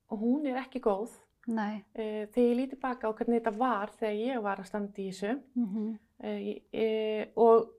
hún 0.10 0.48
er 0.50 0.58
ekki 0.64 0.82
góð. 0.82 1.14
Nei. 1.50 1.84
Uh, 1.94 2.26
þegar 2.34 2.48
ég 2.48 2.58
líti 2.58 2.80
baka 2.82 3.10
á 3.10 3.14
hvernig 3.14 3.42
þetta 3.42 3.54
var 3.58 3.94
þegar 4.00 4.18
ég 4.18 4.42
var 4.46 4.62
að 4.62 4.70
standa 4.70 5.02
í 5.02 5.08
þessu 5.10 5.38
Mm 5.56 5.68
-hmm. 5.68 5.90
uh, 6.26 7.24
og 7.36 7.72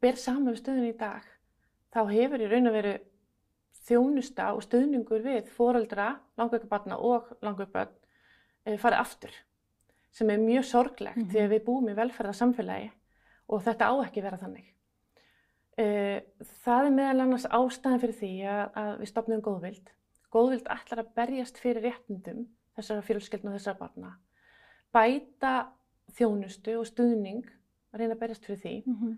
ber 0.00 0.16
saman 0.16 0.52
við 0.52 0.60
stöðun 0.62 0.90
í 0.90 0.98
dag, 0.98 1.24
þá 1.94 2.00
hefur 2.10 2.42
í 2.42 2.50
raun 2.50 2.66
og 2.66 2.74
veru 2.74 2.98
þjónusta 3.84 4.52
og 4.54 4.62
stöðningur 4.62 5.22
við 5.22 5.48
foreldra, 5.48 6.20
langveikabarna 6.36 6.96
og 6.98 7.30
langveikbörn 7.42 7.92
farið 8.80 8.98
aftur 8.98 9.34
sem 10.10 10.30
er 10.30 10.38
mjög 10.38 10.64
sorglegt 10.64 11.16
mm 11.16 11.22
-hmm. 11.22 11.30
því 11.30 11.40
að 11.40 11.50
við 11.52 11.64
búum 11.64 11.88
í 11.88 11.94
velferðarsamfélagi 11.94 12.90
og 13.48 13.62
þetta 13.62 13.88
á 13.90 13.94
ekki 14.04 14.22
vera 14.22 14.36
þannig. 14.36 14.73
Uh, 15.74 16.20
það 16.62 16.88
er 16.88 16.92
meðal 16.94 17.24
annars 17.24 17.46
ástæðan 17.50 18.02
fyrir 18.02 18.18
því 18.20 18.32
að, 18.46 18.64
að 18.78 18.90
við 19.00 19.10
stopnum 19.10 19.42
góðvild. 19.42 19.88
Góðvild 20.34 20.68
ætlar 20.70 21.02
að 21.02 21.14
berjast 21.18 21.58
fyrir 21.62 21.82
réttundum 21.88 22.44
þessara 22.76 23.06
fjölskyldna 23.06 23.50
og 23.50 23.58
þessara 23.58 23.80
barna. 23.80 24.12
Bæta 24.94 25.54
þjónustu 26.14 26.76
og 26.78 26.86
stuðning 26.86 27.42
að 27.90 28.02
reyna 28.02 28.14
að 28.14 28.22
berjast 28.22 28.46
fyrir 28.46 28.60
því. 28.62 28.74
Mm 28.86 29.00
-hmm. 29.00 29.16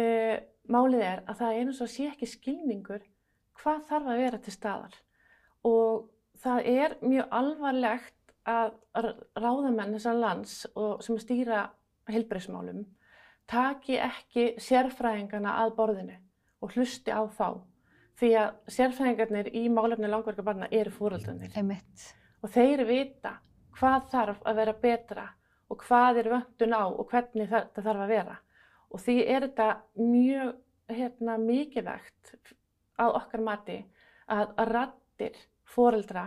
uh, 0.00 0.36
málið 0.72 1.04
er 1.04 1.22
að 1.26 1.42
það 1.42 1.52
er 1.52 1.60
eins 1.66 1.82
og 1.84 1.92
sé 1.92 2.08
ekki 2.08 2.30
skilningur 2.32 3.04
hvað 3.60 3.84
þarf 3.90 4.08
að 4.08 4.22
vera 4.24 4.38
til 4.38 4.54
staðar. 4.56 4.94
Og 5.68 6.08
það 6.40 6.60
er 6.64 6.96
mjög 7.04 7.26
alvarlegt 7.30 8.16
að 8.48 8.72
ráðamenn 9.36 9.92
þessar 9.98 10.16
lands 10.16 10.54
og 10.74 11.02
sem 11.04 11.18
stýra 11.20 11.66
heilbreyðsmálum 12.08 12.86
taki 13.50 13.98
ekki 13.98 14.46
sérfræðingana 14.62 15.56
að 15.64 15.74
borðinu 15.78 16.16
og 16.60 16.76
hlusti 16.76 17.12
á 17.12 17.22
þá. 17.34 17.60
Því 18.20 18.30
að 18.36 18.50
sérfræðingarnir 18.76 19.50
í 19.56 19.66
málefni 19.72 20.10
langverka 20.10 20.44
barna 20.44 20.68
eru 20.70 20.92
fóröldanir. 20.92 21.52
Einmitt. 21.56 22.10
Og 22.44 22.52
þeir 22.52 22.84
vita 22.88 23.38
hvað 23.78 24.08
þarf 24.12 24.42
að 24.44 24.60
vera 24.60 24.76
betra 24.82 25.26
og 25.70 25.84
hvað 25.86 26.20
er 26.22 26.30
vöndun 26.34 26.76
á 26.76 26.84
og 26.84 27.06
hvernig 27.10 27.50
þetta 27.50 27.84
þarf 27.86 28.04
að 28.04 28.12
vera. 28.12 28.36
Og 28.90 29.02
því 29.04 29.16
er 29.24 29.46
þetta 29.46 29.68
mjög 30.02 30.50
hérna, 30.90 31.36
mikilvægt 31.38 32.34
að 33.00 33.16
okkar 33.20 33.44
mati 33.46 33.78
að, 34.30 34.54
rattir 34.70 35.38
fóreldra 35.70 36.26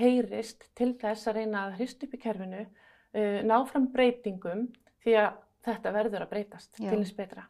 heyrist 0.00 0.64
til 0.78 0.94
þess 0.98 1.28
að 1.28 1.40
reyna 1.40 1.66
að 1.66 1.76
hrist 1.80 2.04
upp 2.06 2.16
í 2.16 2.20
kerfinu, 2.20 2.64
uh, 2.64 3.38
ná 3.44 3.56
fram 3.68 3.90
breytingum 3.92 4.68
því 5.04 5.16
að 5.20 5.38
þetta 5.66 5.92
verður 5.92 6.22
að 6.26 6.30
breytast 6.30 6.78
Já. 6.80 6.90
til 6.90 6.98
þess 7.04 7.16
betra. 7.16 7.46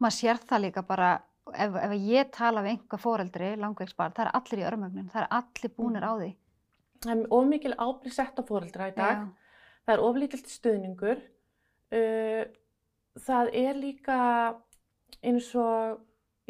Maður 0.00 0.16
sér 0.18 0.40
það 0.50 0.62
líka 0.66 0.82
bara, 0.86 1.10
ef, 1.54 1.74
ef 1.76 1.92
ég 2.04 2.30
tala 2.34 2.62
við 2.62 2.74
einhver 2.76 3.00
fóreldri, 3.00 3.56
langveiksbarn, 3.56 4.12
það 4.16 4.26
er 4.26 4.32
allir 4.40 4.62
í 4.62 4.66
örmögnun, 4.70 5.10
það 5.12 5.22
er 5.22 5.28
allir 5.38 5.74
búnir 5.76 6.04
á 6.04 6.12
því. 6.18 6.30
Það 7.00 7.12
er 7.22 7.26
of 7.32 7.46
mikil 7.48 7.74
ábyrg 7.80 8.12
sett 8.12 8.36
á 8.36 8.42
fóreldra 8.44 8.88
í 8.90 8.94
dag, 8.96 9.22
Já. 9.22 9.28
það 9.86 9.94
er 9.94 10.02
oflítilt 10.04 10.50
stuðningur, 10.52 11.22
uh, 11.96 12.44
það 13.26 13.52
er 13.62 13.74
líka 13.80 14.18
eins 15.22 15.48
og, 15.58 16.00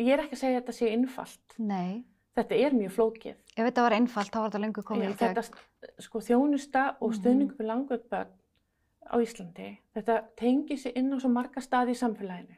ég 0.00 0.12
er 0.16 0.24
ekki 0.24 0.36
að 0.38 0.42
segja 0.42 0.58
að 0.58 0.62
þetta 0.64 0.76
sé 0.80 0.90
innfalt, 0.96 1.56
Nei, 1.58 2.02
þetta 2.36 2.58
er 2.66 2.74
mjög 2.74 2.92
flókið. 2.96 3.36
ef 3.56 3.62
þetta 3.68 3.82
var 3.86 3.92
einfalt 4.00 4.32
þá 4.32 4.40
var 4.40 4.50
þetta 4.50 4.64
lengur 4.64 4.84
komið 4.90 5.10
í 5.10 5.14
gegn. 5.14 5.34
þetta 5.36 6.02
sko, 6.02 6.18
þjónusta 6.20 6.84
og 7.00 7.10
Mhm. 7.10 7.18
stuðningur 7.20 7.56
við 7.60 7.66
langveik 7.70 8.08
börn 8.10 8.34
á 9.06 9.16
Íslandi, 9.20 9.70
þetta 9.94 10.20
tengir 10.36 10.78
sig 10.78 10.96
inn 10.96 11.12
á 11.12 11.18
svo 11.20 11.30
marga 11.32 11.60
staði 11.60 11.94
í 11.94 12.00
samfélaginu. 12.00 12.56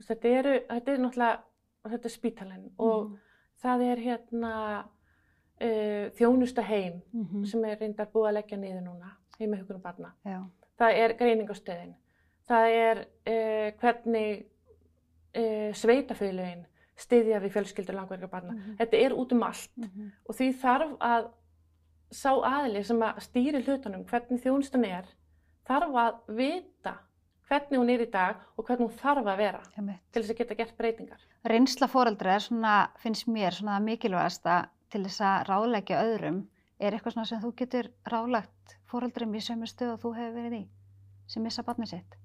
Þetta, 0.00 0.28
eru, 0.28 0.54
þetta 0.68 0.92
er 0.92 1.02
náttúrulega, 1.02 1.40
þetta 1.90 2.08
er 2.08 2.14
spítalinn 2.14 2.70
og 2.78 3.18
það 3.60 3.82
er 3.86 4.02
hérna 4.04 4.52
uh, 4.80 6.06
þjónusta 6.16 6.62
heim 6.62 7.02
Mm 7.12 7.24
-hmm. 7.24 7.44
sem 7.44 7.64
er 7.64 7.78
reyndar 7.80 8.08
búið 8.12 8.28
að 8.28 8.34
leggja 8.34 8.58
niður 8.58 8.82
núna, 8.82 9.16
heimahugunum 9.38 9.82
barna. 9.82 10.14
Já, 10.24 10.44
Það 10.78 10.96
er 10.96 11.12
greiningastöðin, 11.12 11.94
það 12.48 12.66
er 12.68 12.98
uh, 13.28 13.78
hvernig 13.80 14.46
uh, 15.36 15.72
sveitafélögin 15.74 16.66
styðja 16.96 17.40
við 17.40 17.52
fjölskyldur 17.52 17.94
langverka 17.94 18.28
barna. 18.28 18.52
Mhm. 18.52 18.76
Þetta 18.78 18.96
er 18.96 19.12
út 19.12 19.32
um 19.32 19.42
allt 19.42 19.76
mm 19.76 19.84
-hmm. 19.84 20.10
og 20.24 20.34
því 20.34 20.52
þarf 20.62 20.96
að 21.00 21.30
sá 22.10 22.30
aðli 22.42 22.84
sem 22.84 23.02
að 23.02 23.20
stýri 23.20 23.62
hlutunum 23.62 24.04
hvernig 24.04 24.42
þjónustan 24.42 24.84
er 24.84 25.04
þarf 25.70 25.96
að 26.02 26.36
vita 26.40 26.96
hvernig 27.50 27.78
hún 27.80 27.90
er 27.94 28.02
í 28.04 28.10
dag 28.10 28.36
og 28.58 28.66
hvernig 28.66 28.88
hún 28.90 28.98
þarf 29.00 29.26
að 29.32 29.40
vera 29.40 29.60
einmitt. 29.76 30.02
til 30.12 30.22
þess 30.22 30.30
að 30.34 30.38
geta 30.42 30.54
gert 30.60 30.76
breytingar. 30.78 31.20
Reynsla 31.50 31.88
fóreldra 31.90 32.34
er 32.36 32.44
svona, 32.44 32.74
finnst 33.02 33.26
mér, 33.30 33.54
svona 33.56 33.78
það 33.78 33.86
mikilvægasta 33.88 34.56
til 34.90 35.02
þess 35.06 35.20
að 35.20 35.46
ráðleggja 35.48 36.02
öðrum. 36.04 36.42
Er 36.80 36.92
eitthvað 36.96 37.12
svona 37.16 37.26
sem 37.28 37.40
þú 37.42 37.50
getur 37.56 37.88
ráðlagt 38.08 38.76
fóreldrum 38.90 39.34
í 39.36 39.40
sömu 39.44 39.66
stöð 39.68 39.94
og 39.94 40.00
þú 40.04 40.12
hefur 40.16 40.36
verið 40.38 40.54
í, 40.60 40.68
sem 41.28 41.42
missa 41.44 41.62
barnið 41.66 41.88
sitt? 41.94 42.16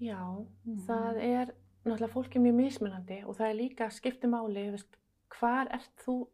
Já, 0.00 0.18
Mhm. 0.66 0.80
það 0.88 1.16
er 1.22 1.54
náttúrulega 1.84 2.12
fólki 2.12 2.38
mjög 2.42 2.54
mismunandi 2.54 3.24
og 3.26 3.36
það 3.36 3.50
er 3.50 3.54
líka 3.54 3.90
skipti 3.90 4.26
máli, 4.26 4.70
veist, 4.72 4.96
hvar 5.38 5.68
ert 5.70 5.90
þú 6.04 6.26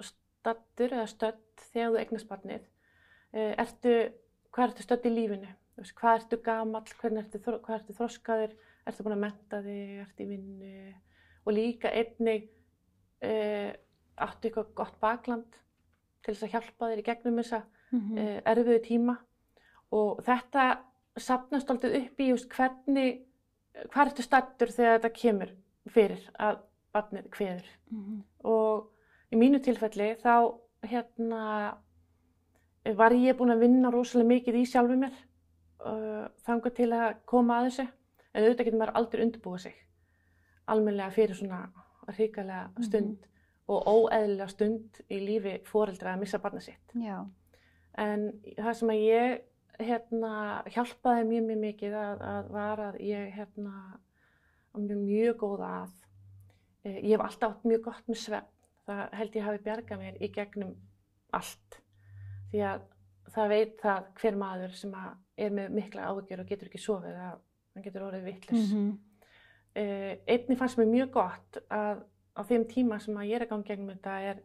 stattur 0.00 0.92
eða 0.94 1.06
stödd 1.10 1.38
þegar 1.72 1.90
þú 1.92 1.98
eignast 2.02 2.28
barnið? 2.28 2.66
Eh, 3.32 3.54
Ertu, 3.58 4.12
hvað 4.56 4.70
ertu 4.70 4.86
stödd 4.86 5.06
í 5.08 5.12
lífinu? 5.12 5.52
Hvað 5.98 6.22
ertu 6.22 6.38
gamall, 6.44 6.86
ertu, 7.20 7.40
hvað 7.44 7.74
ertu 7.76 7.96
þroskaður, 7.98 8.54
ertu 8.88 9.04
búin 9.04 9.16
að 9.18 9.24
menta 9.26 9.60
þig, 9.64 9.90
ertu 10.06 10.24
í 10.24 10.28
vinnu? 10.30 10.94
Og 11.44 11.54
líka 11.54 11.92
einnig 11.92 12.48
uh, 13.20 13.70
áttu 14.24 14.48
eitthvað 14.48 14.72
gott 14.80 14.96
bakland 15.02 15.60
til 16.24 16.32
þess 16.32 16.46
að 16.48 16.54
hjálpa 16.56 16.90
þér 16.90 17.02
í 17.02 17.08
gegnum 17.10 17.42
þessa 17.42 17.64
Mm 17.94 18.16
uh, 18.18 18.38
erfiðu 18.50 18.80
tíma? 18.82 19.12
Og 19.94 20.18
þetta 20.26 20.62
sapnast 21.16 21.70
alltaf 21.70 21.92
upp 21.94 22.20
í 22.20 22.26
just, 22.32 22.48
hvernig, 22.50 23.20
hvað 23.92 24.08
ertu 24.08 24.24
stattur 24.26 24.72
þegar 24.74 24.96
þetta 24.96 25.12
kemur 25.20 25.52
fyrir 25.86 26.24
að 26.34 26.58
barnið 26.92 27.28
kveður? 27.30 27.68
-hmm. 28.00 28.24
og 28.42 28.90
í 29.30 29.38
mínu 29.38 29.60
tilfelli 29.62 30.16
þá 30.18 30.58
hérna 30.82 31.76
var 32.94 33.14
ég 33.16 33.36
búin 33.38 33.54
að 33.54 33.64
vinna 33.64 33.90
rosalega 33.90 34.28
mikið 34.28 34.60
í 34.60 34.66
sjálfu 34.70 34.98
mér 35.00 35.16
uh, 35.84 36.26
þangað 36.46 36.76
til 36.76 36.90
að 36.92 37.08
koma 37.26 37.60
að 37.60 37.70
þessu 37.70 37.86
en 37.86 38.44
auðvitað 38.44 38.68
getur 38.68 38.78
maður 38.78 38.98
aldrei 39.00 39.24
undirbúið 39.24 39.64
sig 39.66 39.80
almennilega 40.66 41.14
fyrir 41.14 41.38
svona 41.38 41.64
hrikalega 42.06 42.84
stund 42.86 43.26
og 43.66 43.88
óeðlilega 43.90 44.48
stund 44.52 45.02
í 45.10 45.18
lífi 45.22 45.58
foreldra 45.66 46.14
að 46.14 46.22
missa 46.22 46.38
barnið 46.42 46.68
sitt 46.68 46.96
Já, 47.02 47.24
En 47.96 48.28
það 48.58 48.74
sem 48.76 48.90
að 48.92 49.02
ég 49.02 49.38
hérna, 49.80 50.32
hjálpaði 50.72 51.24
mjög, 51.28 51.46
mjög 51.48 51.62
mikið 51.62 51.96
að, 52.00 52.24
að 52.30 52.50
var 52.52 52.82
að 52.90 52.98
ég 53.04 53.30
hérna, 53.36 53.72
mjög, 54.76 55.00
mjög 55.00 55.38
góð 55.40 55.64
að. 55.68 55.96
Eh, 56.84 56.98
Ég 57.00 57.16
hef 57.16 57.24
alltaf 57.24 57.56
átt 57.56 57.66
mjög 57.68 57.82
gott 57.88 58.10
með 58.10 58.20
svefn. 58.22 58.52
Það 58.86 59.16
held 59.18 59.36
ég 59.36 59.46
hafi 59.48 59.62
bjargað 59.64 60.02
mér 60.02 60.18
í 60.22 60.30
gegnum 60.30 60.74
allt. 61.34 61.80
Því 62.50 62.62
að 62.70 62.84
það 63.34 63.52
veit 63.52 63.80
það 63.82 64.10
hver 64.20 64.38
maður 64.40 64.76
sem 64.78 64.94
er 65.36 65.56
með 65.56 65.74
mikla 65.76 66.10
áhyggjur 66.10 66.42
og 66.42 66.50
getur 66.50 66.70
ekki 66.70 66.80
sofið 66.80 67.18
að 67.18 67.34
hann 67.36 67.84
getur 67.84 68.08
orðið 68.08 68.30
vitlis. 68.30 68.72
mm 68.72 68.94
Uh, 69.76 70.14
einnig 70.24 70.56
fannst 70.56 70.78
mér 70.80 70.86
mjög 70.88 71.10
gott 71.12 71.56
að 71.68 71.98
á 72.32 72.40
þeim 72.48 72.62
tíma 72.64 72.96
sem 72.96 73.16
að 73.20 73.26
ég 73.28 73.36
er 73.36 73.42
að 73.44 73.50
ganga 73.50 73.68
gegnum 73.68 73.90
þetta 73.90 74.14
er 74.24 74.38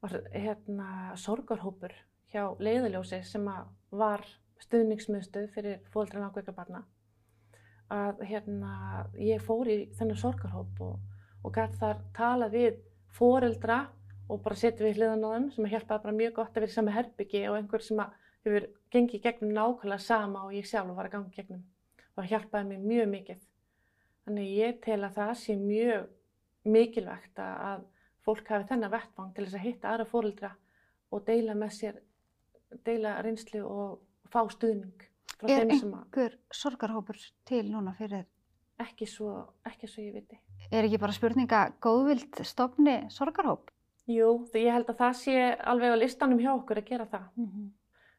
var, 0.00 0.14
hérna, 0.32 0.86
sorgarhópur 1.20 1.92
hjá 2.32 2.46
leiðaljósi 2.56 3.18
sem 3.28 3.44
að 3.52 3.66
var 4.00 4.24
stuðningsmiðstöð 4.64 5.50
fyrir 5.52 5.82
fóldra 5.92 6.22
langveika 6.22 6.54
barna. 6.56 6.80
Að 7.92 8.22
hérna, 8.30 8.72
ég 9.20 9.44
fór 9.44 9.68
í 9.68 9.78
þennan 9.98 10.20
sorgarhóp 10.22 10.80
og, 10.86 10.96
og 11.44 11.54
gætt 11.58 11.76
þar 11.80 12.00
tala 12.16 12.48
við 12.48 12.80
foreldra 13.12 13.82
og 14.30 14.40
bara 14.44 14.58
setjum 14.58 14.86
við 14.86 14.98
hliðan 15.00 15.26
á 15.26 15.30
þeim 15.34 15.46
sem 15.54 15.66
að 15.66 15.74
hjálpaði 15.74 16.04
bara 16.04 16.16
mjög 16.20 16.34
gott 16.38 16.50
að 16.50 16.58
vera 16.60 16.70
í 16.70 16.74
sama 16.74 16.94
herbyggi 16.94 17.42
og 17.50 17.58
einhver 17.58 17.84
sem 17.84 18.02
að 18.02 18.16
hefur 18.46 18.66
gengið 18.94 19.22
gegnum 19.26 19.52
nákvæmlega 19.56 20.04
sama 20.06 20.44
og 20.46 20.56
ég 20.56 20.68
sjálf 20.70 20.96
var 20.96 21.08
að 21.08 21.14
ganga 21.16 21.34
gegnum 21.36 21.62
og 22.10 22.22
það 22.22 22.30
hjálpaði 22.32 22.68
mér 22.70 22.86
mjög 22.86 23.10
mikið. 23.14 23.44
Þannig 24.24 24.50
ég 24.56 24.80
tel 24.86 25.00
að 25.00 25.16
það 25.18 25.32
sé 25.42 25.56
mjög 25.60 26.08
mikilvægt 26.70 27.42
að 27.44 27.86
fólk 28.24 28.50
hafi 28.52 28.68
þennan 28.70 28.94
vettvang 28.94 29.30
til 29.36 29.46
þess 29.46 29.58
að 29.60 29.66
hitta 29.66 29.92
aðra 29.92 30.10
fóröldra 30.10 30.50
og 31.10 31.24
deila 31.26 31.56
með 31.58 31.76
sér, 31.78 32.02
deila 32.86 33.16
reynslu 33.24 33.62
og 33.66 34.28
fá 34.30 34.44
stuðning 34.52 35.08
frá 35.40 35.48
Er 35.48 35.64
þeim 35.64 35.80
sem 35.80 35.96
að 35.96 36.04
einhver 36.04 36.36
sorgarhópur 36.54 37.24
til 37.48 37.64
núna 37.72 37.96
fyrir? 37.98 38.28
ekki 38.80 39.06
svo, 39.08 39.32
ekki 39.68 39.88
svo 39.90 40.04
ég 40.04 40.16
viti. 40.16 40.38
Er 40.70 40.86
ekki 40.86 41.00
bara 41.00 41.16
spurninga 41.16 41.60
góðvild 41.84 42.40
stofni 42.46 42.96
sorgarhóp? 43.12 43.70
Jú, 44.10 44.30
því 44.50 44.62
ég 44.64 44.72
held 44.74 44.88
að 44.90 45.00
það 45.02 45.18
sé 45.20 45.34
alveg 45.72 45.92
á 45.94 46.02
listanum 46.02 46.40
hjá 46.40 46.50
okkur 46.54 46.80
að 46.82 46.90
gera 46.92 47.06
það. 47.10 47.28
Mm 47.36 47.68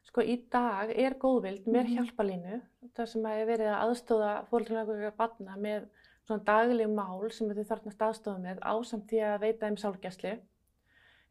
Sko 0.02 0.20
í 0.26 0.34
dag 0.50 0.90
er 0.98 1.14
góðvild 1.14 1.64
með 1.70 1.86
Mhm. 1.86 1.92
hjálpalínu, 1.96 2.56
það 2.96 3.06
sem 3.08 3.22
að 3.22 3.36
er 3.40 3.46
verið 3.46 3.68
að 3.70 3.82
aðstóða 3.84 4.30
fóröldrunarlega 4.50 5.12
barna 5.16 5.54
með 5.56 5.86
svona 6.26 6.44
dagleg 6.44 6.90
mál 6.90 7.30
sem 7.32 7.48
þau 7.48 7.64
þarfnast 7.64 8.02
aðstóða 8.02 8.40
með 8.42 8.58
ásamt 8.60 9.06
því 9.08 9.20
að 9.22 9.40
veita 9.40 9.66
þeim 9.66 9.78
sálgæslu. 9.78 10.32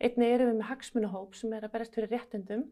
Einnig 0.02 0.34
erum 0.34 0.50
við 0.50 0.58
með 0.62 0.70
hagsmunahóp 0.72 1.36
sem 1.36 1.54
er 1.54 1.62
að 1.68 1.72
berast 1.72 1.94
fyrir 1.94 2.10
réttundum. 2.10 2.64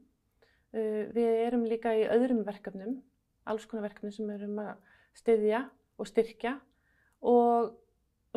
Uh, 0.73 1.05
við 1.13 1.47
erum 1.47 1.65
líka 1.65 1.93
í 1.93 2.07
öðrum 2.07 2.43
verkefnum, 2.45 3.01
alls 3.45 3.65
konar 3.65 3.89
verkefnum 3.89 4.11
sem 4.13 4.27
við 4.27 4.41
erum 4.41 4.59
að 4.59 4.75
styðja 5.13 5.69
og 5.99 6.07
styrkja 6.07 6.59
og 7.21 7.75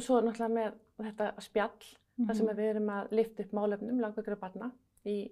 svo 0.00 0.20
náttúrulega 0.20 0.52
með 0.56 0.72
þetta 1.06 1.32
spjall 1.40 1.96
mm 2.16 2.24
-hmm. 2.24 2.26
þar 2.26 2.36
sem 2.36 2.46
mhm. 2.46 2.56
við 2.56 2.70
erum 2.70 2.88
að 2.88 3.12
lifta 3.12 3.42
upp 3.42 3.52
málefnum 3.52 4.00
langveikra 4.00 4.36
barna 4.36 4.72
í, 5.04 5.30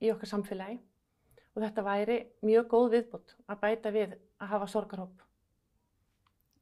í 0.00 0.12
okkar 0.12 0.28
samfélagi 0.28 0.78
og 1.54 1.62
þetta 1.62 1.82
væri 1.82 2.26
mjög 2.42 2.68
góð 2.68 2.90
viðbútt 2.90 3.36
að 3.46 3.60
bæta 3.60 3.90
við 3.90 4.14
að 4.38 4.46
hafa 4.48 4.66
sorgarhóp. 4.66 5.22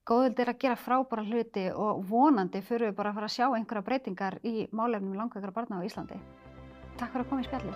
Góðild 0.09 0.39
er 0.41 0.49
að 0.49 0.59
gera 0.59 0.77
frábæra 0.81 1.23
hluti 1.23 1.67
og 1.71 2.05
vonandi 2.09 2.63
fyrir 2.65 2.89
við 2.89 2.97
bara 2.97 3.11
að 3.11 3.15
fara 3.15 3.29
að 3.29 3.37
sjá 3.37 3.47
einhverja 3.53 3.85
breytingar 3.85 4.39
í 4.43 4.69
málefnum 4.73 5.19
langveikra 5.21 5.53
barna 5.53 5.81
á 5.81 5.85
Íslandi. 5.85 6.17
Takk 6.97 7.13
fyrir 7.13 7.25
að 7.27 7.29
koma 7.29 7.43
í 7.45 7.49
spjalli. 7.51 7.73